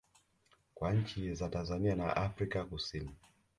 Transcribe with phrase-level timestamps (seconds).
[0.75, 3.11] kwa nchi za Tanzania na Afrika kusini